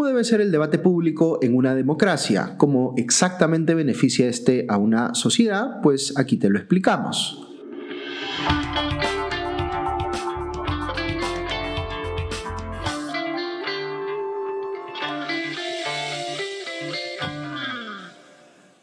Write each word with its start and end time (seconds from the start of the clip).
¿Cómo 0.00 0.08
debe 0.08 0.24
ser 0.24 0.40
el 0.40 0.50
debate 0.50 0.78
público 0.78 1.40
en 1.42 1.54
una 1.54 1.74
democracia? 1.74 2.54
¿Cómo 2.56 2.94
exactamente 2.96 3.74
beneficia 3.74 4.28
este 4.28 4.64
a 4.70 4.78
una 4.78 5.14
sociedad? 5.14 5.82
Pues 5.82 6.16
aquí 6.16 6.38
te 6.38 6.48
lo 6.48 6.56
explicamos. 6.56 7.46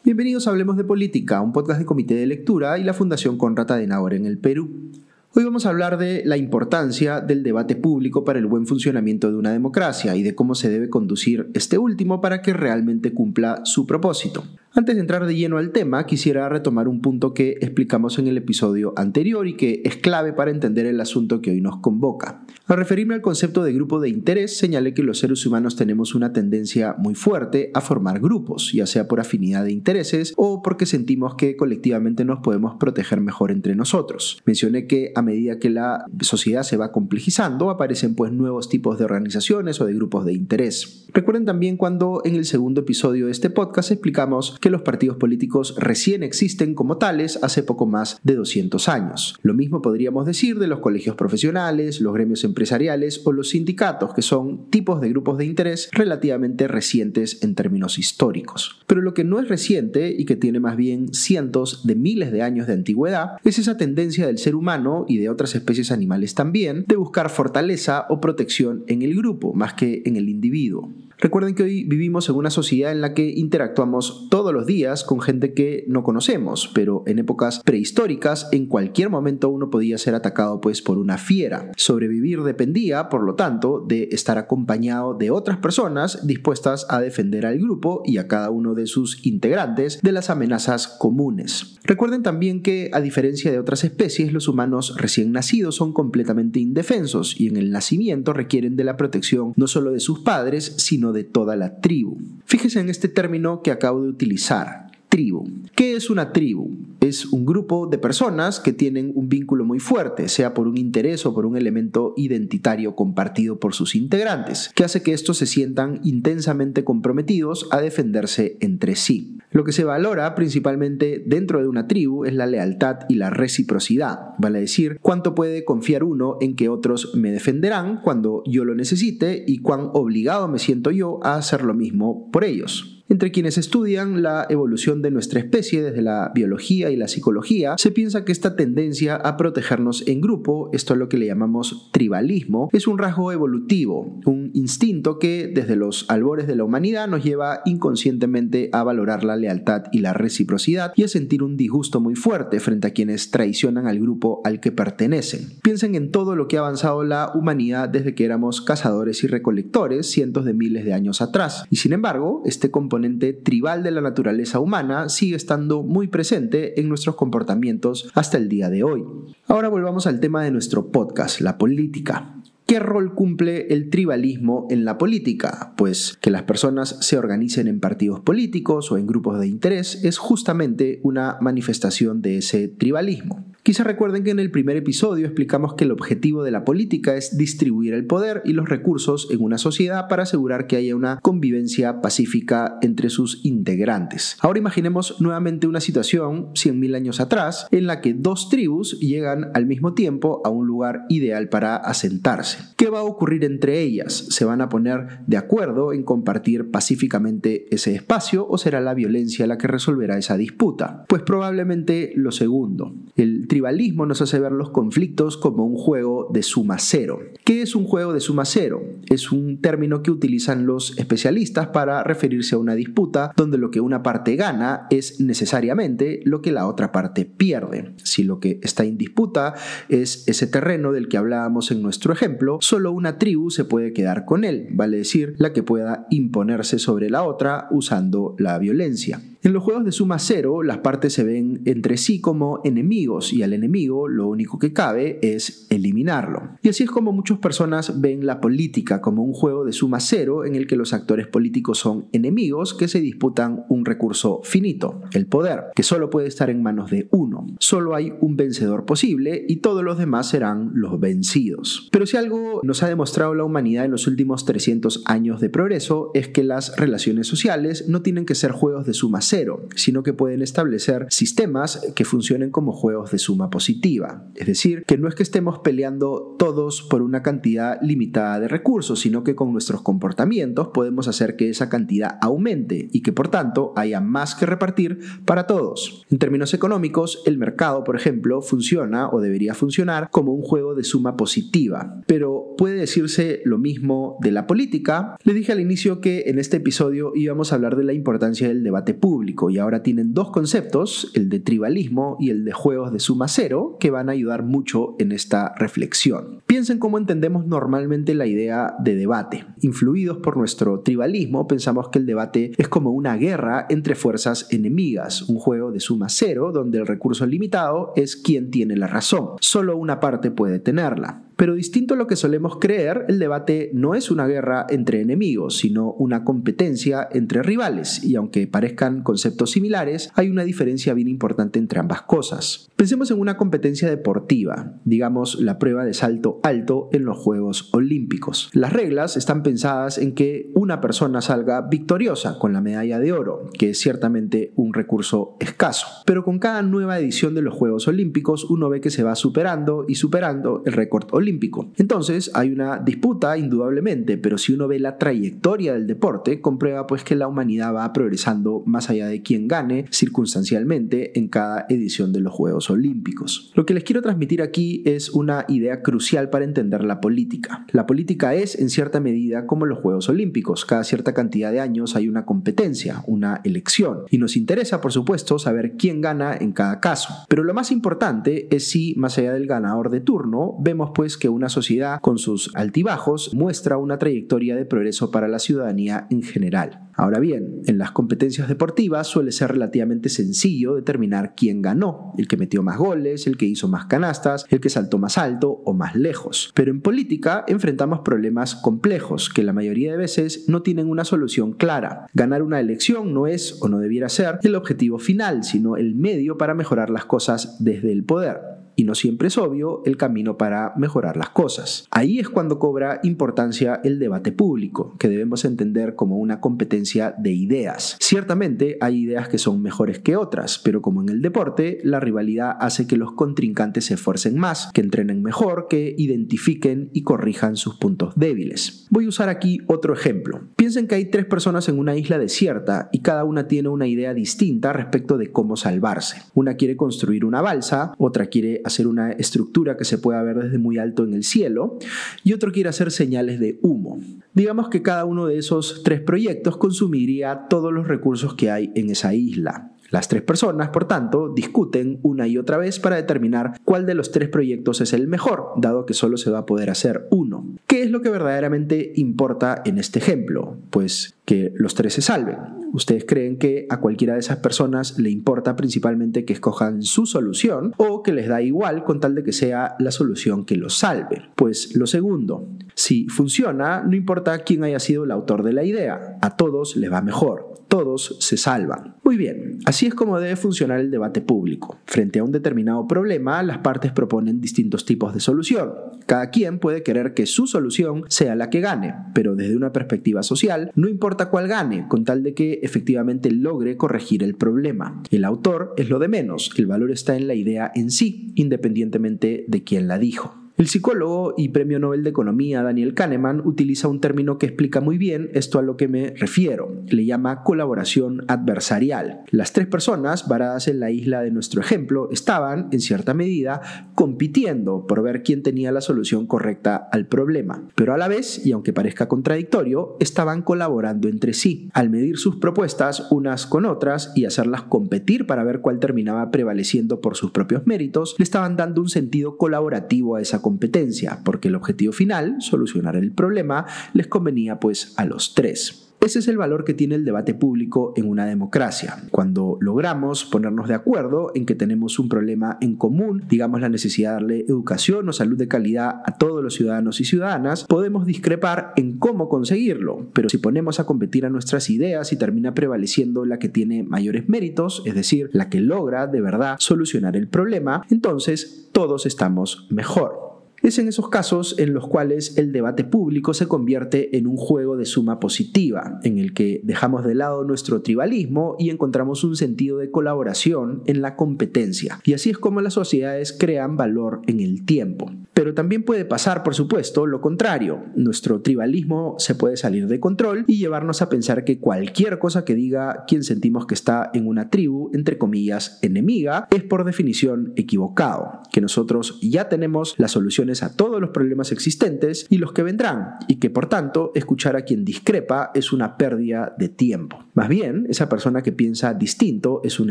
Bienvenidos 0.04 0.46
a 0.46 0.50
Hablemos 0.50 0.76
de 0.76 0.84
Política, 0.84 1.40
un 1.40 1.52
podcast 1.52 1.80
de 1.80 1.84
Comité 1.84 2.14
de 2.14 2.26
Lectura 2.26 2.78
y 2.78 2.84
la 2.84 2.94
Fundación 2.94 3.38
Conrad 3.38 3.72
Adenauer 3.72 4.14
en 4.14 4.24
el 4.24 4.38
Perú. 4.38 4.92
Hoy 5.38 5.44
vamos 5.44 5.66
a 5.66 5.68
hablar 5.68 5.98
de 5.98 6.24
la 6.24 6.36
importancia 6.36 7.20
del 7.20 7.44
debate 7.44 7.76
público 7.76 8.24
para 8.24 8.40
el 8.40 8.46
buen 8.46 8.66
funcionamiento 8.66 9.30
de 9.30 9.36
una 9.36 9.52
democracia 9.52 10.16
y 10.16 10.24
de 10.24 10.34
cómo 10.34 10.56
se 10.56 10.68
debe 10.68 10.90
conducir 10.90 11.48
este 11.54 11.78
último 11.78 12.20
para 12.20 12.42
que 12.42 12.52
realmente 12.52 13.14
cumpla 13.14 13.60
su 13.62 13.86
propósito. 13.86 14.42
Antes 14.74 14.94
de 14.96 15.00
entrar 15.00 15.26
de 15.26 15.34
lleno 15.34 15.56
al 15.56 15.72
tema, 15.72 16.04
quisiera 16.04 16.48
retomar 16.48 16.88
un 16.88 17.00
punto 17.00 17.32
que 17.32 17.56
explicamos 17.62 18.18
en 18.18 18.28
el 18.28 18.36
episodio 18.36 18.92
anterior 18.96 19.48
y 19.48 19.56
que 19.56 19.80
es 19.84 19.96
clave 19.96 20.34
para 20.34 20.50
entender 20.50 20.84
el 20.84 21.00
asunto 21.00 21.40
que 21.40 21.50
hoy 21.50 21.62
nos 21.62 21.78
convoca. 21.78 22.44
Al 22.66 22.76
referirme 22.76 23.14
al 23.14 23.22
concepto 23.22 23.64
de 23.64 23.72
grupo 23.72 23.98
de 23.98 24.10
interés, 24.10 24.58
señalé 24.58 24.92
que 24.92 25.02
los 25.02 25.20
seres 25.20 25.46
humanos 25.46 25.74
tenemos 25.74 26.14
una 26.14 26.34
tendencia 26.34 26.94
muy 26.98 27.14
fuerte 27.14 27.70
a 27.72 27.80
formar 27.80 28.20
grupos, 28.20 28.72
ya 28.74 28.86
sea 28.86 29.08
por 29.08 29.20
afinidad 29.20 29.64
de 29.64 29.72
intereses 29.72 30.34
o 30.36 30.60
porque 30.60 30.84
sentimos 30.84 31.34
que 31.34 31.56
colectivamente 31.56 32.26
nos 32.26 32.40
podemos 32.40 32.76
proteger 32.78 33.22
mejor 33.22 33.50
entre 33.50 33.74
nosotros. 33.74 34.42
Mencioné 34.44 34.86
que 34.86 35.12
a 35.14 35.22
medida 35.22 35.58
que 35.58 35.70
la 35.70 36.04
sociedad 36.20 36.62
se 36.62 36.76
va 36.76 36.92
complejizando, 36.92 37.70
aparecen 37.70 38.14
pues 38.14 38.32
nuevos 38.32 38.68
tipos 38.68 38.98
de 38.98 39.06
organizaciones 39.06 39.80
o 39.80 39.86
de 39.86 39.94
grupos 39.94 40.26
de 40.26 40.34
interés. 40.34 41.06
Recuerden 41.14 41.46
también 41.46 41.78
cuando 41.78 42.20
en 42.26 42.34
el 42.34 42.44
segundo 42.44 42.82
episodio 42.82 43.26
de 43.26 43.32
este 43.32 43.48
podcast 43.48 43.92
explicamos 43.92 44.57
que 44.60 44.70
los 44.70 44.82
partidos 44.82 45.16
políticos 45.16 45.74
recién 45.78 46.22
existen 46.22 46.74
como 46.74 46.98
tales 46.98 47.38
hace 47.42 47.62
poco 47.62 47.86
más 47.86 48.20
de 48.22 48.34
200 48.36 48.88
años. 48.88 49.36
Lo 49.42 49.54
mismo 49.54 49.82
podríamos 49.82 50.26
decir 50.26 50.58
de 50.58 50.66
los 50.66 50.80
colegios 50.80 51.16
profesionales, 51.16 52.00
los 52.00 52.14
gremios 52.14 52.44
empresariales 52.44 53.22
o 53.24 53.32
los 53.32 53.50
sindicatos, 53.50 54.14
que 54.14 54.22
son 54.22 54.68
tipos 54.70 55.00
de 55.00 55.10
grupos 55.10 55.38
de 55.38 55.44
interés 55.44 55.88
relativamente 55.92 56.68
recientes 56.68 57.42
en 57.42 57.54
términos 57.54 57.98
históricos. 57.98 58.80
Pero 58.86 59.02
lo 59.02 59.14
que 59.14 59.24
no 59.24 59.40
es 59.40 59.48
reciente 59.48 60.14
y 60.16 60.24
que 60.24 60.36
tiene 60.36 60.60
más 60.60 60.76
bien 60.76 61.12
cientos 61.12 61.86
de 61.86 61.94
miles 61.94 62.32
de 62.32 62.42
años 62.42 62.66
de 62.66 62.74
antigüedad 62.74 63.36
es 63.44 63.58
esa 63.58 63.76
tendencia 63.76 64.26
del 64.26 64.38
ser 64.38 64.54
humano 64.54 65.04
y 65.08 65.18
de 65.18 65.28
otras 65.28 65.54
especies 65.54 65.90
animales 65.90 66.34
también 66.34 66.84
de 66.86 66.96
buscar 66.96 67.30
fortaleza 67.30 68.06
o 68.08 68.20
protección 68.20 68.84
en 68.86 69.02
el 69.02 69.14
grupo 69.14 69.54
más 69.54 69.74
que 69.74 70.02
en 70.04 70.16
el 70.16 70.28
individuo. 70.28 70.92
Recuerden 71.20 71.56
que 71.56 71.64
hoy 71.64 71.82
vivimos 71.82 72.28
en 72.28 72.36
una 72.36 72.50
sociedad 72.50 72.92
en 72.92 73.00
la 73.00 73.12
que 73.12 73.28
interactuamos 73.28 74.28
todos 74.30 74.54
los 74.54 74.66
días 74.66 75.02
con 75.02 75.20
gente 75.20 75.52
que 75.52 75.84
no 75.88 76.04
conocemos, 76.04 76.70
pero 76.72 77.02
en 77.06 77.18
épocas 77.18 77.60
prehistóricas 77.64 78.48
en 78.52 78.66
cualquier 78.66 79.10
momento 79.10 79.48
uno 79.48 79.68
podía 79.68 79.98
ser 79.98 80.14
atacado 80.14 80.60
pues 80.60 80.80
por 80.80 80.96
una 80.96 81.18
fiera. 81.18 81.72
Sobrevivir 81.76 82.42
dependía, 82.42 83.08
por 83.08 83.24
lo 83.24 83.34
tanto, 83.34 83.84
de 83.84 84.08
estar 84.12 84.38
acompañado 84.38 85.14
de 85.14 85.32
otras 85.32 85.58
personas 85.58 86.24
dispuestas 86.24 86.86
a 86.88 87.00
defender 87.00 87.46
al 87.46 87.58
grupo 87.58 88.02
y 88.04 88.18
a 88.18 88.28
cada 88.28 88.50
uno 88.50 88.74
de 88.74 88.86
sus 88.86 89.26
integrantes 89.26 90.00
de 90.00 90.12
las 90.12 90.30
amenazas 90.30 90.86
comunes. 90.86 91.78
Recuerden 91.82 92.22
también 92.22 92.62
que 92.62 92.90
a 92.92 93.00
diferencia 93.00 93.50
de 93.50 93.58
otras 93.58 93.82
especies, 93.82 94.32
los 94.32 94.46
humanos 94.46 94.94
recién 94.96 95.32
nacidos 95.32 95.74
son 95.74 95.92
completamente 95.92 96.60
indefensos 96.60 97.40
y 97.40 97.48
en 97.48 97.56
el 97.56 97.72
nacimiento 97.72 98.32
requieren 98.32 98.76
de 98.76 98.84
la 98.84 98.96
protección 98.96 99.52
no 99.56 99.66
solo 99.66 99.90
de 99.90 100.00
sus 100.00 100.20
padres, 100.20 100.74
sino 100.76 101.07
de 101.12 101.24
toda 101.24 101.56
la 101.56 101.80
tribu. 101.80 102.18
Fíjese 102.44 102.80
en 102.80 102.88
este 102.88 103.08
término 103.08 103.62
que 103.62 103.70
acabo 103.70 104.02
de 104.02 104.08
utilizar, 104.08 104.90
tribu. 105.08 105.48
¿Qué 105.74 105.96
es 105.96 106.10
una 106.10 106.32
tribu? 106.32 106.70
Es 107.00 107.26
un 107.26 107.46
grupo 107.46 107.86
de 107.86 107.98
personas 107.98 108.58
que 108.58 108.72
tienen 108.72 109.12
un 109.14 109.28
vínculo 109.28 109.64
muy 109.64 109.78
fuerte, 109.78 110.28
sea 110.28 110.52
por 110.52 110.66
un 110.66 110.76
interés 110.76 111.24
o 111.26 111.34
por 111.34 111.46
un 111.46 111.56
elemento 111.56 112.12
identitario 112.16 112.96
compartido 112.96 113.60
por 113.60 113.74
sus 113.74 113.94
integrantes, 113.94 114.70
que 114.74 114.84
hace 114.84 115.02
que 115.02 115.12
estos 115.12 115.38
se 115.38 115.46
sientan 115.46 116.00
intensamente 116.02 116.82
comprometidos 116.82 117.68
a 117.70 117.80
defenderse 117.80 118.56
entre 118.60 118.96
sí. 118.96 119.38
Lo 119.50 119.64
que 119.64 119.72
se 119.72 119.84
valora 119.84 120.34
principalmente 120.34 121.22
dentro 121.24 121.60
de 121.60 121.68
una 121.68 121.86
tribu 121.86 122.24
es 122.24 122.34
la 122.34 122.46
lealtad 122.46 122.98
y 123.08 123.14
la 123.14 123.30
reciprocidad, 123.30 124.34
vale 124.38 124.60
decir, 124.60 124.98
cuánto 125.00 125.34
puede 125.34 125.64
confiar 125.64 126.04
uno 126.04 126.36
en 126.40 126.54
que 126.54 126.68
otros 126.68 127.14
me 127.14 127.30
defenderán 127.30 128.02
cuando 128.02 128.42
yo 128.44 128.64
lo 128.64 128.74
necesite 128.74 129.44
y 129.46 129.58
cuán 129.58 129.88
obligado 129.94 130.48
me 130.48 130.58
siento 130.58 130.90
yo 130.90 131.20
a 131.24 131.36
hacer 131.36 131.62
lo 131.62 131.74
mismo 131.74 132.30
por 132.30 132.44
ellos. 132.44 132.98
Entre 133.10 133.32
quienes 133.32 133.56
estudian 133.56 134.22
la 134.22 134.46
evolución 134.50 135.00
de 135.00 135.10
nuestra 135.10 135.40
especie 135.40 135.82
desde 135.82 136.02
la 136.02 136.30
biología 136.34 136.87
y 136.90 136.96
la 136.96 137.08
psicología, 137.08 137.74
se 137.78 137.90
piensa 137.90 138.24
que 138.24 138.32
esta 138.32 138.56
tendencia 138.56 139.16
a 139.16 139.36
protegernos 139.36 140.06
en 140.06 140.20
grupo, 140.20 140.70
esto 140.72 140.94
es 140.94 140.98
lo 140.98 141.08
que 141.08 141.18
le 141.18 141.26
llamamos 141.26 141.90
tribalismo, 141.92 142.68
es 142.72 142.86
un 142.86 142.98
rasgo 142.98 143.32
evolutivo, 143.32 144.20
un 144.24 144.50
instinto 144.54 145.18
que 145.18 145.50
desde 145.54 145.76
los 145.76 146.06
albores 146.08 146.46
de 146.46 146.56
la 146.56 146.64
humanidad 146.64 147.08
nos 147.08 147.24
lleva 147.24 147.60
inconscientemente 147.64 148.70
a 148.72 148.82
valorar 148.82 149.24
la 149.24 149.36
lealtad 149.36 149.84
y 149.92 149.98
la 150.00 150.12
reciprocidad 150.12 150.92
y 150.96 151.04
a 151.04 151.08
sentir 151.08 151.42
un 151.42 151.56
disgusto 151.56 152.00
muy 152.00 152.14
fuerte 152.14 152.60
frente 152.60 152.88
a 152.88 152.92
quienes 152.92 153.30
traicionan 153.30 153.86
al 153.86 153.98
grupo 153.98 154.40
al 154.44 154.60
que 154.60 154.72
pertenecen. 154.72 155.48
Piensen 155.62 155.94
en 155.94 156.10
todo 156.10 156.36
lo 156.36 156.48
que 156.48 156.56
ha 156.56 156.60
avanzado 156.60 157.04
la 157.04 157.32
humanidad 157.34 157.88
desde 157.88 158.14
que 158.14 158.24
éramos 158.24 158.60
cazadores 158.60 159.22
y 159.24 159.26
recolectores 159.26 160.10
cientos 160.10 160.44
de 160.44 160.54
miles 160.54 160.84
de 160.84 160.94
años 160.94 161.20
atrás. 161.20 161.64
Y 161.70 161.76
sin 161.76 161.92
embargo, 161.92 162.42
este 162.44 162.70
componente 162.70 163.32
tribal 163.32 163.82
de 163.82 163.90
la 163.90 164.00
naturaleza 164.00 164.60
humana 164.60 165.08
sigue 165.08 165.36
estando 165.36 165.82
muy 165.82 166.08
presente 166.08 166.77
en 166.78 166.88
nuestros 166.88 167.16
comportamientos 167.16 168.10
hasta 168.14 168.38
el 168.38 168.48
día 168.48 168.70
de 168.70 168.84
hoy. 168.84 169.04
Ahora 169.46 169.68
volvamos 169.68 170.06
al 170.06 170.20
tema 170.20 170.44
de 170.44 170.50
nuestro 170.50 170.90
podcast, 170.90 171.40
la 171.40 171.58
política. 171.58 172.37
¿Qué 172.68 172.80
rol 172.80 173.14
cumple 173.14 173.68
el 173.70 173.88
tribalismo 173.88 174.66
en 174.68 174.84
la 174.84 174.98
política? 174.98 175.72
Pues 175.78 176.18
que 176.20 176.30
las 176.30 176.42
personas 176.42 176.98
se 177.00 177.16
organicen 177.16 177.66
en 177.66 177.80
partidos 177.80 178.20
políticos 178.20 178.92
o 178.92 178.98
en 178.98 179.06
grupos 179.06 179.40
de 179.40 179.46
interés 179.46 180.04
es 180.04 180.18
justamente 180.18 181.00
una 181.02 181.38
manifestación 181.40 182.20
de 182.20 182.36
ese 182.36 182.68
tribalismo. 182.68 183.46
Quizá 183.62 183.84
recuerden 183.84 184.22
que 184.24 184.30
en 184.30 184.38
el 184.38 184.50
primer 184.50 184.76
episodio 184.76 185.26
explicamos 185.26 185.74
que 185.74 185.84
el 185.84 185.92
objetivo 185.92 186.42
de 186.42 186.50
la 186.50 186.64
política 186.64 187.16
es 187.16 187.36
distribuir 187.36 187.92
el 187.94 188.06
poder 188.06 188.42
y 188.44 188.52
los 188.52 188.68
recursos 188.68 189.28
en 189.30 189.42
una 189.42 189.58
sociedad 189.58 190.08
para 190.08 190.22
asegurar 190.22 190.66
que 190.66 190.76
haya 190.76 190.94
una 190.94 191.20
convivencia 191.20 192.00
pacífica 192.00 192.78
entre 192.82 193.10
sus 193.10 193.44
integrantes. 193.44 194.36
Ahora 194.40 194.58
imaginemos 194.58 195.20
nuevamente 195.20 195.66
una 195.66 195.80
situación 195.80 196.48
100.000 196.52 196.96
años 196.96 197.20
atrás 197.20 197.66
en 197.70 197.86
la 197.86 198.00
que 198.00 198.14
dos 198.14 198.48
tribus 198.48 198.98
llegan 199.00 199.50
al 199.54 199.66
mismo 199.66 199.94
tiempo 199.94 200.42
a 200.44 200.50
un 200.50 200.66
lugar 200.66 201.04
ideal 201.08 201.48
para 201.48 201.76
asentarse. 201.76 202.57
¿Qué 202.76 202.90
va 202.90 203.00
a 203.00 203.04
ocurrir 203.04 203.44
entre 203.44 203.80
ellas? 203.80 204.12
¿Se 204.30 204.44
van 204.44 204.60
a 204.60 204.68
poner 204.68 205.20
de 205.26 205.36
acuerdo 205.36 205.92
en 205.92 206.02
compartir 206.02 206.70
pacíficamente 206.70 207.66
ese 207.74 207.94
espacio 207.94 208.46
o 208.48 208.58
será 208.58 208.80
la 208.80 208.94
violencia 208.94 209.46
la 209.46 209.58
que 209.58 209.66
resolverá 209.66 210.18
esa 210.18 210.36
disputa? 210.36 211.04
Pues 211.08 211.22
probablemente 211.22 212.12
lo 212.16 212.30
segundo. 212.30 212.94
El 213.16 213.48
tribalismo 213.48 214.06
nos 214.06 214.22
hace 214.22 214.38
ver 214.38 214.52
los 214.52 214.70
conflictos 214.70 215.36
como 215.36 215.66
un 215.66 215.76
juego 215.76 216.28
de 216.32 216.42
suma 216.42 216.78
cero. 216.78 217.18
¿Qué 217.44 217.62
es 217.62 217.74
un 217.74 217.84
juego 217.84 218.12
de 218.12 218.20
suma 218.20 218.44
cero? 218.44 218.82
Es 219.08 219.32
un 219.32 219.60
término 219.60 220.02
que 220.02 220.10
utilizan 220.10 220.66
los 220.66 220.98
especialistas 220.98 221.68
para 221.68 222.02
referirse 222.04 222.54
a 222.54 222.58
una 222.58 222.74
disputa 222.74 223.32
donde 223.36 223.58
lo 223.58 223.70
que 223.70 223.80
una 223.80 224.02
parte 224.02 224.36
gana 224.36 224.86
es 224.90 225.20
necesariamente 225.20 226.20
lo 226.24 226.42
que 226.42 226.52
la 226.52 226.66
otra 226.66 226.92
parte 226.92 227.24
pierde. 227.24 227.94
Si 228.02 228.22
lo 228.22 228.40
que 228.40 228.60
está 228.62 228.84
en 228.84 228.98
disputa 228.98 229.54
es 229.88 230.28
ese 230.28 230.46
terreno 230.46 230.92
del 230.92 231.08
que 231.08 231.16
hablábamos 231.16 231.70
en 231.70 231.82
nuestro 231.82 232.12
ejemplo, 232.12 232.47
solo 232.60 232.92
una 232.92 233.18
tribu 233.18 233.50
se 233.50 233.64
puede 233.64 233.92
quedar 233.92 234.24
con 234.24 234.44
él, 234.44 234.68
vale 234.70 234.98
decir, 234.98 235.34
la 235.38 235.52
que 235.52 235.62
pueda 235.62 236.06
imponerse 236.10 236.78
sobre 236.78 237.10
la 237.10 237.22
otra 237.24 237.68
usando 237.70 238.34
la 238.38 238.58
violencia. 238.58 239.20
En 239.48 239.54
los 239.54 239.64
juegos 239.64 239.86
de 239.86 239.92
suma 239.92 240.18
cero, 240.18 240.62
las 240.62 240.76
partes 240.76 241.14
se 241.14 241.24
ven 241.24 241.62
entre 241.64 241.96
sí 241.96 242.20
como 242.20 242.60
enemigos 242.64 243.32
y 243.32 243.42
al 243.42 243.54
enemigo 243.54 244.06
lo 244.06 244.28
único 244.28 244.58
que 244.58 244.74
cabe 244.74 245.18
es 245.22 245.66
eliminarlo. 245.70 246.58
Y 246.60 246.68
así 246.68 246.84
es 246.84 246.90
como 246.90 247.12
muchas 247.12 247.38
personas 247.38 247.98
ven 247.98 248.26
la 248.26 248.42
política 248.42 249.00
como 249.00 249.22
un 249.22 249.32
juego 249.32 249.64
de 249.64 249.72
suma 249.72 250.00
cero 250.00 250.44
en 250.44 250.54
el 250.54 250.66
que 250.66 250.76
los 250.76 250.92
actores 250.92 251.28
políticos 251.28 251.78
son 251.78 252.08
enemigos 252.12 252.74
que 252.74 252.88
se 252.88 253.00
disputan 253.00 253.64
un 253.70 253.86
recurso 253.86 254.42
finito, 254.44 255.00
el 255.12 255.24
poder, 255.24 255.68
que 255.74 255.82
solo 255.82 256.10
puede 256.10 256.28
estar 256.28 256.50
en 256.50 256.62
manos 256.62 256.90
de 256.90 257.08
uno. 257.10 257.46
Solo 257.58 257.94
hay 257.94 258.12
un 258.20 258.36
vencedor 258.36 258.84
posible 258.84 259.46
y 259.48 259.62
todos 259.62 259.82
los 259.82 259.96
demás 259.96 260.28
serán 260.28 260.72
los 260.74 261.00
vencidos. 261.00 261.88
Pero 261.90 262.04
si 262.04 262.18
algo 262.18 262.60
nos 262.64 262.82
ha 262.82 262.88
demostrado 262.88 263.32
la 263.34 263.44
humanidad 263.44 263.86
en 263.86 263.92
los 263.92 264.06
últimos 264.08 264.44
300 264.44 265.04
años 265.06 265.40
de 265.40 265.48
progreso 265.48 266.10
es 266.12 266.28
que 266.28 266.44
las 266.44 266.76
relaciones 266.76 267.26
sociales 267.26 267.88
no 267.88 268.02
tienen 268.02 268.26
que 268.26 268.34
ser 268.34 268.50
juegos 268.50 268.84
de 268.84 268.92
suma 268.92 269.22
cero 269.22 269.37
sino 269.74 270.02
que 270.02 270.12
pueden 270.12 270.42
establecer 270.42 271.06
sistemas 271.10 271.80
que 271.94 272.04
funcionen 272.04 272.50
como 272.50 272.72
juegos 272.72 273.10
de 273.10 273.18
suma 273.18 273.50
positiva. 273.50 274.24
Es 274.34 274.46
decir, 274.46 274.84
que 274.84 274.98
no 274.98 275.08
es 275.08 275.14
que 275.14 275.22
estemos 275.22 275.60
peleando 275.60 276.36
todos 276.38 276.82
por 276.82 277.02
una 277.02 277.22
cantidad 277.22 277.78
limitada 277.82 278.40
de 278.40 278.48
recursos, 278.48 279.00
sino 279.00 279.24
que 279.24 279.34
con 279.34 279.52
nuestros 279.52 279.82
comportamientos 279.82 280.68
podemos 280.68 281.08
hacer 281.08 281.36
que 281.36 281.50
esa 281.50 281.68
cantidad 281.68 282.18
aumente 282.20 282.88
y 282.92 283.02
que 283.02 283.12
por 283.12 283.28
tanto 283.28 283.72
haya 283.76 284.00
más 284.00 284.34
que 284.34 284.46
repartir 284.46 285.00
para 285.24 285.46
todos. 285.46 286.06
En 286.10 286.18
términos 286.18 286.54
económicos, 286.54 287.22
el 287.26 287.38
mercado, 287.38 287.84
por 287.84 287.96
ejemplo, 287.96 288.42
funciona 288.42 289.08
o 289.10 289.20
debería 289.20 289.54
funcionar 289.54 290.08
como 290.10 290.32
un 290.32 290.42
juego 290.42 290.74
de 290.74 290.84
suma 290.84 291.16
positiva, 291.16 292.02
pero 292.06 292.54
puede 292.56 292.76
decirse 292.76 293.42
lo 293.44 293.58
mismo 293.58 294.16
de 294.20 294.32
la 294.32 294.46
política. 294.46 295.16
Les 295.24 295.34
dije 295.34 295.52
al 295.52 295.60
inicio 295.60 296.00
que 296.00 296.24
en 296.26 296.38
este 296.38 296.58
episodio 296.58 297.12
íbamos 297.14 297.52
a 297.52 297.56
hablar 297.56 297.76
de 297.76 297.84
la 297.84 297.92
importancia 297.92 298.48
del 298.48 298.62
debate 298.62 298.94
público 298.94 299.17
y 299.50 299.58
ahora 299.58 299.82
tienen 299.82 300.14
dos 300.14 300.30
conceptos, 300.30 301.10
el 301.14 301.28
de 301.28 301.40
tribalismo 301.40 302.16
y 302.20 302.30
el 302.30 302.44
de 302.44 302.52
juegos 302.52 302.92
de 302.92 303.00
suma 303.00 303.28
cero, 303.28 303.76
que 303.80 303.90
van 303.90 304.08
a 304.08 304.12
ayudar 304.12 304.42
mucho 304.42 304.96
en 304.98 305.12
esta 305.12 305.54
reflexión. 305.56 306.42
Piensen 306.46 306.78
cómo 306.78 306.98
entendemos 306.98 307.46
normalmente 307.46 308.14
la 308.14 308.26
idea 308.26 308.74
de 308.80 308.94
debate. 308.94 309.44
Influidos 309.60 310.18
por 310.18 310.36
nuestro 310.36 310.80
tribalismo, 310.80 311.46
pensamos 311.46 311.88
que 311.88 311.98
el 311.98 312.06
debate 312.06 312.52
es 312.56 312.68
como 312.68 312.90
una 312.90 313.16
guerra 313.16 313.66
entre 313.68 313.94
fuerzas 313.94 314.46
enemigas, 314.50 315.22
un 315.22 315.38
juego 315.38 315.72
de 315.72 315.80
suma 315.80 316.08
cero 316.08 316.52
donde 316.52 316.78
el 316.78 316.86
recurso 316.86 317.26
limitado 317.26 317.92
es 317.96 318.16
quien 318.16 318.50
tiene 318.50 318.76
la 318.76 318.86
razón. 318.86 319.30
Solo 319.40 319.76
una 319.76 320.00
parte 320.00 320.30
puede 320.30 320.58
tenerla. 320.58 321.27
Pero 321.38 321.54
distinto 321.54 321.94
a 321.94 321.96
lo 321.96 322.08
que 322.08 322.16
solemos 322.16 322.58
creer, 322.58 323.04
el 323.06 323.20
debate 323.20 323.70
no 323.72 323.94
es 323.94 324.10
una 324.10 324.26
guerra 324.26 324.66
entre 324.70 325.00
enemigos, 325.00 325.56
sino 325.58 325.92
una 325.92 326.24
competencia 326.24 327.08
entre 327.12 327.44
rivales, 327.44 328.02
y 328.02 328.16
aunque 328.16 328.48
parezcan 328.48 329.04
conceptos 329.04 329.52
similares, 329.52 330.10
hay 330.16 330.30
una 330.30 330.42
diferencia 330.42 330.94
bien 330.94 331.06
importante 331.06 331.60
entre 331.60 331.78
ambas 331.78 332.02
cosas. 332.02 332.68
Pensemos 332.74 333.12
en 333.12 333.20
una 333.20 333.36
competencia 333.36 333.88
deportiva, 333.88 334.80
digamos 334.84 335.40
la 335.40 335.60
prueba 335.60 335.84
de 335.84 335.94
salto 335.94 336.40
alto 336.42 336.88
en 336.90 337.04
los 337.04 337.16
Juegos 337.16 337.70
Olímpicos. 337.72 338.50
Las 338.52 338.72
reglas 338.72 339.16
están 339.16 339.44
pensadas 339.44 339.98
en 339.98 340.16
que 340.16 340.50
una 340.56 340.80
persona 340.80 341.20
salga 341.20 341.60
victoriosa 341.60 342.40
con 342.40 342.52
la 342.52 342.60
medalla 342.60 342.98
de 342.98 343.12
oro, 343.12 343.48
que 343.56 343.70
es 343.70 343.78
ciertamente 343.78 344.52
un 344.56 344.74
recurso 344.74 345.36
escaso. 345.38 345.86
Pero 346.04 346.24
con 346.24 346.40
cada 346.40 346.62
nueva 346.62 346.98
edición 346.98 347.36
de 347.36 347.42
los 347.42 347.54
Juegos 347.54 347.86
Olímpicos 347.86 348.44
uno 348.50 348.68
ve 348.68 348.80
que 348.80 348.90
se 348.90 349.04
va 349.04 349.14
superando 349.14 349.84
y 349.86 349.94
superando 349.94 350.64
el 350.66 350.72
récord 350.72 351.06
olímpico 351.12 351.27
entonces 351.76 352.30
hay 352.34 352.50
una 352.50 352.78
disputa 352.78 353.36
indudablemente, 353.36 354.16
pero 354.16 354.38
si 354.38 354.52
uno 354.52 354.68
ve 354.68 354.78
la 354.78 354.98
trayectoria 354.98 355.74
del 355.74 355.86
deporte, 355.86 356.40
comprueba 356.40 356.86
pues 356.86 357.04
que 357.04 357.14
la 357.14 357.28
humanidad 357.28 357.74
va 357.74 357.92
progresando 357.92 358.62
más 358.66 358.90
allá 358.90 359.06
de 359.08 359.22
quien 359.22 359.48
gane 359.48 359.86
circunstancialmente 359.90 361.18
en 361.18 361.28
cada 361.28 361.66
edición 361.68 362.12
de 362.12 362.20
los 362.20 362.32
Juegos 362.32 362.70
Olímpicos. 362.70 363.52
Lo 363.54 363.66
que 363.66 363.74
les 363.74 363.84
quiero 363.84 364.02
transmitir 364.02 364.42
aquí 364.42 364.82
es 364.86 365.10
una 365.10 365.44
idea 365.48 365.82
crucial 365.82 366.30
para 366.30 366.44
entender 366.44 366.84
la 366.84 367.00
política. 367.00 367.66
La 367.72 367.86
política 367.86 368.34
es 368.34 368.58
en 368.58 368.70
cierta 368.70 369.00
medida 369.00 369.46
como 369.46 369.66
los 369.66 369.78
Juegos 369.78 370.08
Olímpicos. 370.08 370.64
Cada 370.64 370.84
cierta 370.84 371.14
cantidad 371.14 371.52
de 371.52 371.60
años 371.60 371.96
hay 371.96 372.08
una 372.08 372.24
competencia, 372.24 373.02
una 373.06 373.40
elección. 373.44 374.04
Y 374.10 374.18
nos 374.18 374.36
interesa, 374.36 374.80
por 374.80 374.92
supuesto, 374.92 375.38
saber 375.38 375.76
quién 375.76 376.00
gana 376.00 376.36
en 376.36 376.52
cada 376.52 376.80
caso. 376.80 377.12
Pero 377.28 377.44
lo 377.44 377.54
más 377.54 377.70
importante 377.70 378.54
es 378.54 378.68
si, 378.68 378.94
más 378.96 379.18
allá 379.18 379.32
del 379.34 379.46
ganador 379.46 379.90
de 379.90 380.00
turno, 380.00 380.56
vemos 380.60 380.90
pues 380.94 381.17
que 381.18 381.28
una 381.28 381.48
sociedad 381.48 382.00
con 382.00 382.18
sus 382.18 382.50
altibajos 382.54 383.34
muestra 383.34 383.76
una 383.76 383.98
trayectoria 383.98 384.56
de 384.56 384.64
progreso 384.64 385.10
para 385.10 385.28
la 385.28 385.38
ciudadanía 385.38 386.06
en 386.10 386.22
general. 386.22 386.88
Ahora 386.98 387.20
bien, 387.20 387.62
en 387.66 387.78
las 387.78 387.92
competencias 387.92 388.48
deportivas 388.48 389.06
suele 389.06 389.30
ser 389.30 389.52
relativamente 389.52 390.08
sencillo 390.08 390.74
determinar 390.74 391.34
quién 391.36 391.62
ganó, 391.62 392.12
el 392.18 392.26
que 392.26 392.36
metió 392.36 392.64
más 392.64 392.76
goles, 392.76 393.28
el 393.28 393.36
que 393.36 393.46
hizo 393.46 393.68
más 393.68 393.86
canastas, 393.86 394.44
el 394.48 394.58
que 394.58 394.68
saltó 394.68 394.98
más 394.98 395.16
alto 395.16 395.62
o 395.64 395.74
más 395.74 395.94
lejos. 395.94 396.50
Pero 396.54 396.72
en 396.72 396.80
política 396.80 397.44
enfrentamos 397.46 398.00
problemas 398.00 398.56
complejos 398.56 399.30
que 399.30 399.44
la 399.44 399.52
mayoría 399.52 399.92
de 399.92 399.96
veces 399.96 400.48
no 400.48 400.62
tienen 400.62 400.90
una 400.90 401.04
solución 401.04 401.52
clara. 401.52 402.08
Ganar 402.14 402.42
una 402.42 402.58
elección 402.58 403.14
no 403.14 403.28
es 403.28 403.56
o 403.60 403.68
no 403.68 403.78
debiera 403.78 404.08
ser 404.08 404.40
el 404.42 404.56
objetivo 404.56 404.98
final, 404.98 405.44
sino 405.44 405.76
el 405.76 405.94
medio 405.94 406.36
para 406.36 406.54
mejorar 406.54 406.90
las 406.90 407.04
cosas 407.04 407.62
desde 407.62 407.92
el 407.92 408.02
poder 408.02 408.57
y 408.78 408.84
no 408.84 408.94
siempre 408.94 409.26
es 409.26 409.36
obvio 409.36 409.82
el 409.84 409.96
camino 409.96 410.38
para 410.38 410.72
mejorar 410.76 411.16
las 411.16 411.30
cosas. 411.30 411.88
Ahí 411.90 412.20
es 412.20 412.28
cuando 412.28 412.60
cobra 412.60 413.00
importancia 413.02 413.80
el 413.82 413.98
debate 413.98 414.30
público, 414.30 414.94
que 415.00 415.08
debemos 415.08 415.44
entender 415.44 415.96
como 415.96 416.18
una 416.18 416.40
competencia 416.40 417.12
de 417.18 417.32
ideas. 417.32 417.96
Ciertamente 417.98 418.78
hay 418.80 419.00
ideas 419.00 419.28
que 419.28 419.38
son 419.38 419.62
mejores 419.62 419.98
que 419.98 420.14
otras, 420.14 420.60
pero 420.62 420.80
como 420.80 421.02
en 421.02 421.08
el 421.08 421.22
deporte, 421.22 421.80
la 421.82 421.98
rivalidad 421.98 422.56
hace 422.60 422.86
que 422.86 422.96
los 422.96 423.14
contrincantes 423.14 423.86
se 423.86 423.94
esfuercen 423.94 424.38
más, 424.38 424.70
que 424.72 424.80
entrenen 424.80 425.24
mejor, 425.24 425.66
que 425.68 425.96
identifiquen 425.98 426.90
y 426.92 427.02
corrijan 427.02 427.56
sus 427.56 427.78
puntos 427.78 428.14
débiles. 428.14 428.86
Voy 428.90 429.06
a 429.06 429.08
usar 429.08 429.28
aquí 429.28 429.58
otro 429.66 429.92
ejemplo. 429.92 430.50
Piensen 430.54 430.86
que 430.86 430.94
hay 430.94 431.06
tres 431.06 431.26
personas 431.26 431.68
en 431.68 431.80
una 431.80 431.96
isla 431.96 432.16
desierta 432.16 432.90
y 432.92 433.00
cada 433.00 433.24
una 433.24 433.48
tiene 433.48 433.70
una 433.70 433.88
idea 433.88 434.14
distinta 434.14 434.72
respecto 434.72 435.18
de 435.18 435.32
cómo 435.32 435.56
salvarse. 435.56 436.22
Una 436.34 436.54
quiere 436.54 436.76
construir 436.76 437.24
una 437.24 437.42
balsa, 437.42 437.92
otra 437.98 438.26
quiere 438.26 438.62
hacer 438.68 438.86
una 438.86 439.10
estructura 439.12 439.76
que 439.76 439.84
se 439.84 439.98
pueda 439.98 440.22
ver 440.22 440.36
desde 440.38 440.58
muy 440.58 440.78
alto 440.78 441.04
en 441.04 441.14
el 441.14 441.24
cielo 441.24 441.78
y 442.24 442.32
otro 442.32 442.52
quiere 442.52 442.68
hacer 442.68 442.90
señales 442.90 443.40
de 443.40 443.58
humo. 443.62 443.98
Digamos 444.32 444.68
que 444.68 444.82
cada 444.82 445.04
uno 445.04 445.26
de 445.26 445.38
esos 445.38 445.82
tres 445.82 446.00
proyectos 446.00 446.56
consumiría 446.56 447.48
todos 447.48 447.72
los 447.72 447.88
recursos 447.88 448.34
que 448.34 448.50
hay 448.50 448.70
en 448.74 448.90
esa 448.90 449.14
isla. 449.14 449.72
Las 449.90 450.08
tres 450.08 450.20
personas, 450.22 450.68
por 450.68 450.86
tanto, 450.86 451.32
discuten 451.34 451.98
una 452.02 452.28
y 452.28 452.36
otra 452.36 452.58
vez 452.58 452.78
para 452.78 452.96
determinar 452.96 453.54
cuál 453.64 453.86
de 453.86 453.94
los 453.94 454.10
tres 454.10 454.28
proyectos 454.28 454.82
es 454.82 454.92
el 454.92 455.08
mejor, 455.08 455.52
dado 455.56 455.86
que 455.86 455.94
solo 455.94 456.18
se 456.18 456.30
va 456.30 456.40
a 456.40 456.46
poder 456.46 456.68
hacer 456.68 457.08
uno. 457.10 457.37
¿Qué 457.78 457.84
es 457.84 457.92
lo 457.92 458.02
que 458.02 458.10
verdaderamente 458.10 458.92
importa 458.96 459.62
en 459.64 459.78
este 459.78 460.00
ejemplo? 460.00 460.58
Pues 460.70 461.14
que 461.24 461.52
los 461.54 461.76
tres 461.76 461.92
se 461.92 462.02
salven. 462.02 462.36
¿Ustedes 462.72 463.04
creen 463.06 463.38
que 463.38 463.68
a 463.70 463.78
cualquiera 463.78 464.14
de 464.14 464.18
esas 464.18 464.38
personas 464.38 464.98
le 464.98 465.10
importa 465.10 465.54
principalmente 465.54 466.24
que 466.24 466.32
escojan 466.32 466.82
su 466.82 467.06
solución 467.06 467.74
o 467.76 468.02
que 468.02 468.12
les 468.12 468.26
da 468.26 468.42
igual 468.42 468.82
con 468.82 468.98
tal 468.98 469.14
de 469.14 469.22
que 469.22 469.32
sea 469.32 469.76
la 469.78 469.92
solución 469.92 470.44
que 470.44 470.56
los 470.56 470.76
salve? 470.76 471.22
Pues 471.36 471.76
lo 471.76 471.86
segundo, 471.86 472.48
si 472.74 473.06
funciona, 473.06 473.84
no 473.84 473.94
importa 473.94 474.40
quién 474.40 474.64
haya 474.64 474.80
sido 474.80 475.04
el 475.04 475.12
autor 475.12 475.44
de 475.44 475.52
la 475.52 475.62
idea, 475.62 476.18
a 476.20 476.36
todos 476.36 476.76
les 476.76 476.90
va 476.90 477.00
mejor 477.00 477.58
todos 477.68 478.16
se 478.20 478.36
salvan. 478.38 478.96
Muy 479.04 479.16
bien, 479.16 479.58
así 479.66 479.86
es 479.86 479.94
como 479.94 480.18
debe 480.18 480.36
funcionar 480.36 480.80
el 480.80 480.90
debate 480.90 481.20
público. 481.20 481.78
Frente 481.84 482.18
a 482.18 482.24
un 482.24 482.32
determinado 482.32 482.88
problema, 482.88 483.42
las 483.42 483.58
partes 483.58 483.92
proponen 483.92 484.40
distintos 484.40 484.84
tipos 484.84 485.12
de 485.12 485.20
solución. 485.20 485.70
Cada 486.08 486.30
quien 486.30 486.58
puede 486.58 486.82
querer 486.82 487.12
que 487.12 487.26
su 487.26 487.46
solución 487.46 488.04
sea 488.08 488.34
la 488.34 488.48
que 488.48 488.60
gane, 488.60 488.94
pero 489.12 489.36
desde 489.36 489.54
una 489.54 489.74
perspectiva 489.74 490.22
social, 490.22 490.72
no 490.74 490.88
importa 490.88 491.28
cuál 491.28 491.48
gane, 491.48 491.86
con 491.86 492.06
tal 492.06 492.22
de 492.22 492.32
que 492.32 492.60
efectivamente 492.62 493.30
logre 493.30 493.76
corregir 493.76 494.22
el 494.22 494.34
problema. 494.34 495.02
El 495.10 495.26
autor 495.26 495.74
es 495.76 495.90
lo 495.90 495.98
de 495.98 496.08
menos, 496.08 496.50
el 496.56 496.66
valor 496.66 496.92
está 496.92 497.14
en 497.14 497.26
la 497.26 497.34
idea 497.34 497.70
en 497.74 497.90
sí, 497.90 498.32
independientemente 498.36 499.44
de 499.48 499.64
quién 499.64 499.86
la 499.86 499.98
dijo. 499.98 500.37
El 500.58 500.66
psicólogo 500.66 501.34
y 501.36 501.50
premio 501.50 501.78
Nobel 501.78 502.02
de 502.02 502.10
Economía 502.10 502.64
Daniel 502.64 502.92
Kahneman 502.92 503.46
utiliza 503.46 503.86
un 503.86 504.00
término 504.00 504.38
que 504.38 504.46
explica 504.46 504.80
muy 504.80 504.98
bien 504.98 505.30
esto 505.34 505.60
a 505.60 505.62
lo 505.62 505.76
que 505.76 505.86
me 505.86 506.14
refiero. 506.16 506.82
Le 506.88 507.04
llama 507.04 507.44
colaboración 507.44 508.24
adversarial. 508.26 509.20
Las 509.30 509.52
tres 509.52 509.68
personas 509.68 510.26
varadas 510.26 510.66
en 510.66 510.80
la 510.80 510.90
isla 510.90 511.22
de 511.22 511.30
nuestro 511.30 511.60
ejemplo 511.60 512.08
estaban, 512.10 512.66
en 512.72 512.80
cierta 512.80 513.14
medida, 513.14 513.60
compitiendo 513.94 514.84
por 514.88 515.00
ver 515.04 515.22
quién 515.22 515.44
tenía 515.44 515.70
la 515.70 515.80
solución 515.80 516.26
correcta 516.26 516.88
al 516.90 517.06
problema. 517.06 517.68
Pero 517.76 517.94
a 517.94 517.96
la 517.96 518.08
vez, 518.08 518.44
y 518.44 518.50
aunque 518.50 518.72
parezca 518.72 519.06
contradictorio, 519.06 519.96
estaban 520.00 520.42
colaborando 520.42 521.06
entre 521.06 521.34
sí, 521.34 521.70
al 521.72 521.88
medir 521.88 522.18
sus 522.18 522.34
propuestas 522.34 523.06
unas 523.12 523.46
con 523.46 523.64
otras 523.64 524.10
y 524.16 524.24
hacerlas 524.24 524.62
competir 524.62 525.24
para 525.24 525.44
ver 525.44 525.60
cuál 525.60 525.78
terminaba 525.78 526.32
prevaleciendo 526.32 527.00
por 527.00 527.16
sus 527.16 527.30
propios 527.30 527.64
méritos, 527.64 528.16
le 528.18 528.24
estaban 528.24 528.56
dando 528.56 528.80
un 528.80 528.88
sentido 528.88 529.36
colaborativo 529.36 530.16
a 530.16 530.20
esa 530.20 530.42
competencia, 530.48 531.18
porque 531.26 531.48
el 531.48 531.56
objetivo 531.56 531.92
final, 531.92 532.36
solucionar 532.38 532.96
el 532.96 533.12
problema, 533.12 533.66
les 533.92 534.06
convenía 534.06 534.58
pues 534.58 534.94
a 534.96 535.04
los 535.04 535.34
tres. 535.34 535.88
Ese 536.00 536.20
es 536.20 536.28
el 536.28 536.38
valor 536.38 536.64
que 536.64 536.74
tiene 536.74 536.94
el 536.94 537.04
debate 537.04 537.34
público 537.34 537.92
en 537.96 538.08
una 538.08 538.24
democracia. 538.24 539.02
Cuando 539.10 539.58
logramos 539.60 540.24
ponernos 540.24 540.68
de 540.68 540.74
acuerdo 540.74 541.32
en 541.34 541.44
que 541.44 541.56
tenemos 541.56 541.98
un 541.98 542.08
problema 542.08 542.56
en 542.60 542.76
común, 542.76 543.24
digamos 543.28 543.60
la 543.60 543.68
necesidad 543.68 544.10
de 544.10 544.14
darle 544.14 544.44
educación 544.48 545.08
o 545.08 545.12
salud 545.12 545.36
de 545.36 545.48
calidad 545.48 546.00
a 546.06 546.16
todos 546.16 546.42
los 546.42 546.54
ciudadanos 546.54 547.00
y 547.00 547.04
ciudadanas, 547.04 547.64
podemos 547.64 548.06
discrepar 548.06 548.72
en 548.76 548.96
cómo 548.98 549.28
conseguirlo, 549.28 550.06
pero 550.14 550.28
si 550.28 550.38
ponemos 550.38 550.78
a 550.78 550.86
competir 550.86 551.26
a 551.26 551.30
nuestras 551.30 551.68
ideas 551.68 552.12
y 552.12 552.16
termina 552.16 552.54
prevaleciendo 552.54 553.26
la 553.26 553.40
que 553.40 553.48
tiene 553.48 553.82
mayores 553.82 554.28
méritos, 554.28 554.82
es 554.86 554.94
decir, 554.94 555.28
la 555.32 555.50
que 555.50 555.60
logra 555.60 556.06
de 556.06 556.20
verdad 556.20 556.56
solucionar 556.60 557.16
el 557.16 557.26
problema, 557.26 557.82
entonces 557.90 558.70
todos 558.72 559.04
estamos 559.04 559.66
mejor. 559.68 560.27
Es 560.62 560.78
en 560.78 560.88
esos 560.88 561.08
casos 561.08 561.56
en 561.58 561.72
los 561.72 561.86
cuales 561.86 562.36
el 562.36 562.52
debate 562.52 562.84
público 562.84 563.32
se 563.32 563.46
convierte 563.46 564.16
en 564.16 564.26
un 564.26 564.36
juego 564.36 564.76
de 564.76 564.86
suma 564.86 565.20
positiva, 565.20 566.00
en 566.02 566.18
el 566.18 566.34
que 566.34 566.60
dejamos 566.64 567.04
de 567.04 567.14
lado 567.14 567.44
nuestro 567.44 567.82
tribalismo 567.82 568.56
y 568.58 568.70
encontramos 568.70 569.22
un 569.22 569.36
sentido 569.36 569.78
de 569.78 569.90
colaboración 569.90 570.82
en 570.86 571.00
la 571.00 571.14
competencia. 571.16 572.00
Y 572.04 572.14
así 572.14 572.30
es 572.30 572.38
como 572.38 572.60
las 572.60 572.74
sociedades 572.74 573.32
crean 573.32 573.76
valor 573.76 574.22
en 574.26 574.40
el 574.40 574.64
tiempo. 574.64 575.10
Pero 575.38 575.54
también 575.54 575.84
puede 575.84 576.04
pasar, 576.04 576.42
por 576.42 576.56
supuesto, 576.56 577.06
lo 577.06 577.20
contrario. 577.20 577.84
Nuestro 577.94 578.42
tribalismo 578.42 579.14
se 579.18 579.36
puede 579.36 579.56
salir 579.56 579.86
de 579.86 580.00
control 580.00 580.42
y 580.48 580.58
llevarnos 580.58 581.00
a 581.00 581.08
pensar 581.08 581.44
que 581.44 581.60
cualquier 581.60 582.18
cosa 582.18 582.44
que 582.44 582.56
diga 582.56 583.04
quien 583.06 583.22
sentimos 583.22 583.64
que 583.64 583.74
está 583.74 584.10
en 584.14 584.26
una 584.26 584.50
tribu, 584.50 584.90
entre 584.94 585.16
comillas, 585.16 585.78
enemiga, 585.80 586.48
es 586.50 586.64
por 586.64 586.82
definición 586.82 587.52
equivocado. 587.54 588.42
Que 588.50 588.60
nosotros 588.60 589.20
ya 589.22 589.48
tenemos 589.48 589.94
las 589.96 590.10
soluciones 590.10 590.64
a 590.64 590.74
todos 590.74 591.00
los 591.00 591.10
problemas 591.10 591.52
existentes 591.52 592.26
y 592.28 592.38
los 592.38 592.52
que 592.52 592.64
vendrán, 592.64 593.18
y 593.28 593.36
que 593.36 593.48
por 593.48 593.68
tanto 593.68 594.10
escuchar 594.16 594.56
a 594.56 594.62
quien 594.62 594.84
discrepa 594.84 595.52
es 595.54 595.72
una 595.72 595.96
pérdida 595.96 596.52
de 596.58 596.68
tiempo. 596.68 597.26
Más 597.34 597.48
bien, 597.48 597.86
esa 597.88 598.08
persona 598.08 598.42
que 598.42 598.50
piensa 598.50 598.92
distinto 598.92 599.60
es 599.62 599.78
un 599.78 599.90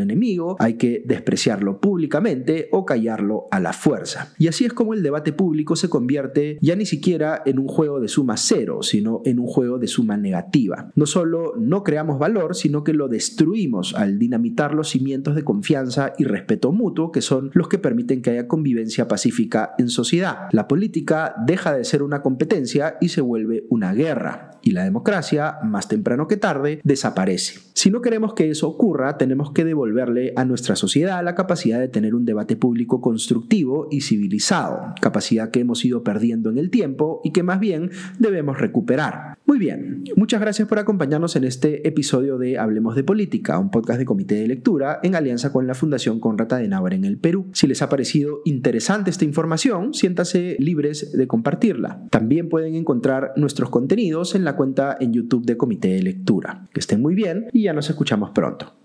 enemigo, 0.00 0.56
hay 0.58 0.74
que 0.74 1.02
despreciarlo 1.06 1.80
públicamente 1.80 2.68
o 2.70 2.84
callarlo 2.84 3.46
a 3.50 3.60
la 3.60 3.72
fuerza. 3.72 4.34
Y 4.36 4.48
así 4.48 4.66
es 4.66 4.74
como 4.74 4.92
el 4.92 5.02
debate 5.02 5.37
público 5.38 5.74
se 5.74 5.88
convierte 5.88 6.58
ya 6.60 6.76
ni 6.76 6.84
siquiera 6.84 7.40
en 7.46 7.58
un 7.58 7.68
juego 7.68 8.00
de 8.00 8.08
suma 8.08 8.36
cero, 8.36 8.82
sino 8.82 9.22
en 9.24 9.38
un 9.38 9.46
juego 9.46 9.78
de 9.78 9.86
suma 9.86 10.18
negativa. 10.18 10.90
No 10.94 11.06
solo 11.06 11.54
no 11.56 11.82
creamos 11.82 12.18
valor, 12.18 12.54
sino 12.54 12.84
que 12.84 12.92
lo 12.92 13.08
destruimos 13.08 13.94
al 13.94 14.18
dinamitar 14.18 14.74
los 14.74 14.90
cimientos 14.90 15.34
de 15.34 15.44
confianza 15.44 16.12
y 16.18 16.24
respeto 16.24 16.72
mutuo 16.72 17.12
que 17.12 17.22
son 17.22 17.50
los 17.54 17.68
que 17.68 17.78
permiten 17.78 18.20
que 18.20 18.30
haya 18.30 18.48
convivencia 18.48 19.08
pacífica 19.08 19.74
en 19.78 19.88
sociedad. 19.88 20.48
La 20.52 20.68
política 20.68 21.34
deja 21.46 21.74
de 21.74 21.84
ser 21.84 22.02
una 22.02 22.20
competencia 22.20 22.98
y 23.00 23.08
se 23.08 23.20
vuelve 23.20 23.64
una 23.70 23.94
guerra. 23.94 24.50
Y 24.60 24.72
la 24.72 24.82
democracia, 24.82 25.58
más 25.62 25.86
temprano 25.86 26.26
que 26.26 26.36
tarde, 26.36 26.80
desaparece. 26.82 27.60
Si 27.74 27.90
no 27.90 28.02
queremos 28.02 28.34
que 28.34 28.50
eso 28.50 28.68
ocurra, 28.68 29.16
tenemos 29.16 29.52
que 29.52 29.64
devolverle 29.64 30.32
a 30.34 30.44
nuestra 30.44 30.74
sociedad 30.74 31.22
la 31.22 31.36
capacidad 31.36 31.78
de 31.78 31.86
tener 31.86 32.16
un 32.16 32.24
debate 32.24 32.56
público 32.56 33.00
constructivo 33.00 33.86
y 33.92 34.00
civilizado, 34.00 34.94
capacidad 35.00 35.27
que 35.50 35.60
hemos 35.60 35.84
ido 35.84 36.02
perdiendo 36.02 36.50
en 36.50 36.58
el 36.58 36.70
tiempo 36.70 37.20
y 37.24 37.32
que 37.32 37.42
más 37.42 37.60
bien 37.60 37.90
debemos 38.18 38.58
recuperar. 38.58 39.36
Muy 39.46 39.58
bien, 39.58 40.04
muchas 40.16 40.40
gracias 40.40 40.68
por 40.68 40.78
acompañarnos 40.78 41.36
en 41.36 41.44
este 41.44 41.86
episodio 41.86 42.38
de 42.38 42.58
Hablemos 42.58 42.94
de 42.94 43.04
Política, 43.04 43.58
un 43.58 43.70
podcast 43.70 43.98
de 43.98 44.04
comité 44.04 44.34
de 44.36 44.48
lectura 44.48 45.00
en 45.02 45.14
alianza 45.14 45.52
con 45.52 45.66
la 45.66 45.74
Fundación 45.74 46.20
Conrata 46.20 46.58
de 46.58 46.68
Navarra 46.68 46.96
en 46.96 47.04
el 47.04 47.18
Perú. 47.18 47.46
Si 47.52 47.66
les 47.66 47.80
ha 47.82 47.88
parecido 47.88 48.40
interesante 48.44 49.10
esta 49.10 49.24
información, 49.24 49.94
siéntase 49.94 50.56
libres 50.58 51.12
de 51.12 51.26
compartirla. 51.26 52.06
También 52.10 52.48
pueden 52.48 52.74
encontrar 52.74 53.32
nuestros 53.36 53.70
contenidos 53.70 54.34
en 54.34 54.44
la 54.44 54.56
cuenta 54.56 54.96
en 55.00 55.12
YouTube 55.12 55.46
de 55.46 55.56
Comité 55.56 55.88
de 55.88 56.02
Lectura. 56.02 56.68
Que 56.72 56.80
estén 56.80 57.00
muy 57.00 57.14
bien 57.14 57.46
y 57.52 57.64
ya 57.64 57.72
nos 57.72 57.90
escuchamos 57.90 58.30
pronto. 58.30 58.77